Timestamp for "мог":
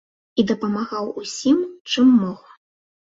2.23-2.41